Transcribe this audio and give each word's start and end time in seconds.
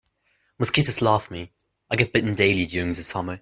Mosquitoes 0.57 0.99
love 1.03 1.29
me, 1.29 1.51
I 1.91 1.95
get 1.95 2.11
bitten 2.11 2.33
daily 2.33 2.65
during 2.65 2.89
the 2.89 3.03
summer. 3.03 3.39